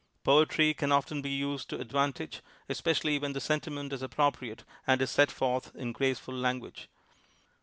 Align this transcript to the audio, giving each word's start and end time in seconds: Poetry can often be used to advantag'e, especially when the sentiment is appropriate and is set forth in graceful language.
Poetry 0.23 0.73
can 0.73 0.91
often 0.91 1.21
be 1.21 1.29
used 1.29 1.69
to 1.69 1.77
advantag'e, 1.77 2.41
especially 2.67 3.19
when 3.19 3.33
the 3.33 3.39
sentiment 3.39 3.93
is 3.93 4.01
appropriate 4.01 4.63
and 4.87 4.99
is 4.99 5.11
set 5.11 5.29
forth 5.29 5.71
in 5.75 5.91
graceful 5.91 6.33
language. 6.33 6.89